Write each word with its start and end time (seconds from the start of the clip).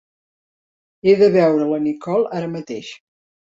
He 1.09 1.13
de 1.19 1.29
veure 1.37 1.69
la 1.73 1.79
Nicole 1.85 2.35
ara 2.41 2.51
mateix! 2.57 2.93